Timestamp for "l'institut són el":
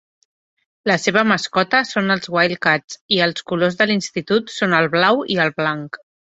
3.93-4.93